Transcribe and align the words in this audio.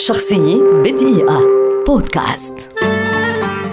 شخصية 0.00 0.62
بدقيقة. 0.84 1.40
بودكاست. 1.86 2.54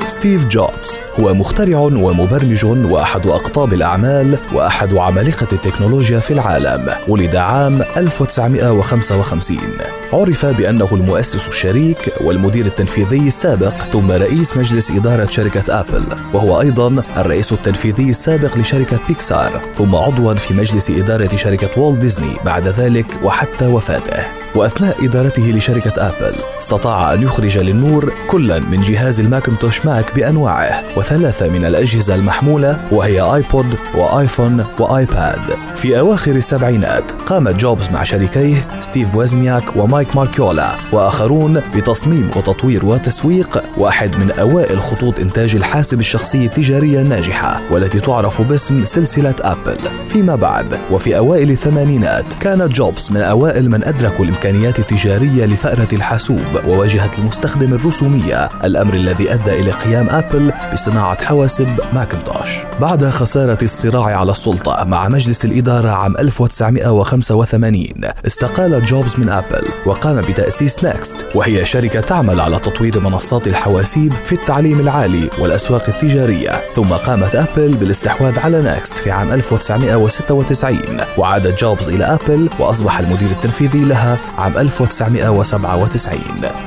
ستيف 0.08 0.46
جوبز 0.46 1.00
هو 1.20 1.34
مخترع 1.34 1.78
ومبرمج 1.78 2.66
وأحد 2.66 3.28
أقطاب 3.28 3.74
الأعمال 3.74 4.38
وأحد 4.54 4.94
عمالقة 4.94 5.48
التكنولوجيا 5.52 6.20
في 6.20 6.32
العالم 6.32 6.90
ولد 7.08 7.36
عام 7.36 7.82
1955 7.82 9.58
عرف 10.14 10.46
بأنه 10.46 10.88
المؤسس 10.92 11.48
الشريك 11.48 12.14
والمدير 12.22 12.66
التنفيذي 12.66 13.28
السابق 13.28 13.74
ثم 13.74 14.12
رئيس 14.12 14.58
مجلس 14.58 14.92
إدارة 14.92 15.30
شركة 15.30 15.80
آبل 15.80 16.06
وهو 16.34 16.62
أيضا 16.62 17.04
الرئيس 17.18 17.54
التنفيذي 17.54 18.10
السابق 18.10 18.58
لشركة 18.58 19.00
بيكسار 19.08 19.62
ثم 19.76 19.96
عضوا 19.96 20.34
في 20.34 20.54
مجلس 20.54 20.90
إدارة 20.90 21.36
شركة 21.36 21.82
والت 21.82 21.98
ديزني 21.98 22.36
بعد 22.46 22.68
ذلك 22.68 23.06
وحتى 23.24 23.68
وفاته. 23.68 24.47
وأثناء 24.56 25.06
إدارته 25.06 25.44
لشركة 25.44 25.94
آبل 25.98 26.36
استطاع 26.60 27.14
أن 27.14 27.24
يخرج 27.24 27.58
للنور 27.58 28.14
كلا 28.28 28.60
من 28.60 28.82
جهاز 28.82 29.20
الماكنتوش 29.20 29.86
ماك 29.86 30.16
بأنواعه 30.16 30.84
وثلاثة 30.98 31.50
من 31.50 31.66
الأجهزة 31.66 32.16
المحمولة 32.16 32.88
وهي 32.92 33.22
آيبود 33.22 33.76
وآيفون 33.96 34.66
وآيباد. 34.80 35.42
في 35.76 36.00
أواخر 36.00 36.32
السبعينات 36.32 37.12
قام 37.12 37.50
جوبز 37.50 37.90
مع 37.90 38.04
شريكيه 38.04 38.66
ستيف 38.82 39.16
ويزنياك 39.16 39.76
ومايك 39.76 40.16
ماركيولا 40.16 40.76
وآخرون 40.92 41.62
بتصميم 41.76 42.30
وتطوير 42.36 42.86
وتسويق 42.86 43.64
واحد 43.78 44.16
من 44.16 44.32
أوائل 44.32 44.82
خطوط 44.82 45.20
إنتاج 45.20 45.56
الحاسب 45.56 46.00
الشخصي 46.00 46.46
التجارية 46.46 47.02
الناجحة 47.02 47.62
والتي 47.72 48.00
تعرف 48.00 48.42
باسم 48.42 48.86
سلسلة 48.86 49.36
آبل. 49.42 49.78
فيما 50.08 50.36
بعد 50.36 50.80
وفي 50.92 51.18
أوائل 51.18 51.52
الثمانينات 51.52 52.34
كان 52.34 52.70
جوبز 52.70 53.12
من 53.12 53.22
أوائل 53.22 53.70
من 53.70 53.84
أدركوا 53.84 54.26
الإمكانيات 54.48 54.80
التجارية 54.80 55.46
لفأرة 55.46 55.96
الحاسوب 55.96 56.62
وواجهة 56.68 57.12
المستخدم 57.18 57.74
الرسومية. 57.74 58.50
الأمر 58.64 58.94
الذي 58.94 59.34
أدى 59.34 59.60
إلى 59.60 59.72
قيام 59.72 60.10
آبل 60.10 60.54
بصناعة 60.74 61.26
حواسب 61.26 61.80
ماكنتوش. 61.94 62.50
بعد 62.82 63.06
خسارة 63.10 63.58
الصراع 63.62 64.20
على 64.20 64.32
السلطة 64.32 64.84
مع 64.84 65.08
مجلس 65.08 65.46
الإدارة 65.46 65.90
عام 65.90 66.16
1985 66.20 67.88
استقال 68.26 68.86
جوبز 68.86 69.16
من 69.18 69.30
آبل 69.30 69.68
وقام 69.86 70.22
بتأسيس 70.22 70.84
نكست 70.84 71.26
وهي 71.36 71.66
شركة 71.66 72.00
تعمل 72.00 72.40
على 72.40 72.60
تطوير 72.60 73.00
منصات 73.00 73.48
الحواسيب 73.48 74.14
في 74.24 74.32
التعليم 74.32 74.80
العالي 74.80 75.30
والأسواق 75.40 75.90
التجارية. 75.90 76.62
ثم 76.76 76.94
قامت 76.94 77.36
آبل 77.36 77.76
بالاستحواذ 77.76 78.40
على 78.40 78.62
نكست 78.62 78.98
في 78.98 79.12
عام 79.12 79.32
1996 79.32 80.78
وعاد 81.18 81.56
جوبز 81.56 81.90
إلى 81.90 82.04
آبل 82.04 82.50
وأصبح 82.60 83.00
المدير 83.00 83.32
التنفيذي 83.32 83.86
لها 83.86 84.18
عام 84.38 84.58
1997 84.58 86.20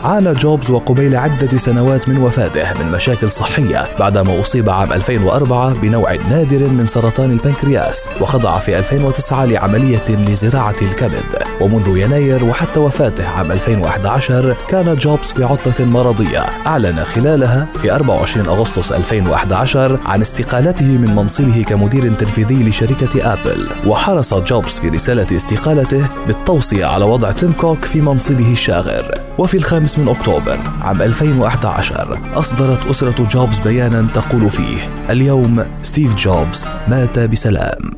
عانى 0.05 0.35
جوبز 0.35 0.71
وقبيل 0.71 1.17
عدة 1.17 1.57
سنوات 1.57 2.09
من 2.09 2.19
وفاته 2.19 2.83
من 2.83 2.93
مشاكل 2.93 3.31
صحية 3.31 3.89
بعدما 3.99 4.41
أصيب 4.41 4.71
عام 4.71 4.93
2004 4.93 5.75
بنوع 5.75 6.15
نادر 6.15 6.69
من 6.69 6.87
سرطان 6.87 7.31
البنكرياس 7.31 8.09
وخضع 8.21 8.59
في 8.59 8.79
2009 8.79 9.45
لعملية 9.45 10.09
لزراعة 10.09 10.77
الكبد. 10.83 11.25
ومنذ 11.61 11.97
يناير 11.97 12.45
وحتى 12.45 12.81
وفاته 12.81 13.29
عام 13.29 13.53
2011 13.53 14.57
كان 14.69 14.97
جوبز 14.97 15.33
في 15.33 15.45
عطلة 15.45 15.87
مرضية. 15.87 16.41
أعلن 16.67 17.05
خلالها 17.05 17.67
في 17.79 17.93
24 17.93 18.47
أغسطس 18.47 18.93
2011 18.93 20.01
عن 20.07 20.21
استقالته 20.21 20.99
من 20.99 21.15
منصبه 21.15 21.65
كمدير 21.69 22.15
تنفيذي 22.15 22.69
لشركة 22.69 23.33
أبل. 23.33 23.69
وحرص 23.87 24.35
جوبز 24.35 24.81
في 24.81 24.89
رسالة 24.89 25.37
استقالته 25.37 26.09
بالتوصية 26.27 26.87
على 26.87 27.05
وضع 27.05 27.31
تيم 27.31 27.53
كوك 27.61 27.85
في 27.85 28.01
منصبه 28.01 28.53
الشاغر. 28.53 29.21
وفي 29.39 29.57
الخامس 29.57 29.99
من 29.99 30.09
أكتوبر 30.09 30.59
عام 30.81 31.03
2011 31.03 32.19
أصدرت 32.35 32.87
أسرة 32.91 33.27
جوبز 33.27 33.61
بيانا 33.61 34.09
تقول 34.15 34.51
فيه 34.51 35.05
اليوم 35.11 35.65
ستيف 35.83 36.15
جوبز 36.15 36.67
مات 36.89 37.19
بسلام. 37.19 37.91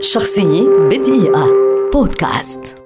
شخصية 0.00 0.68
بدقيقة. 0.90 1.46
بودكاست. 1.92 2.79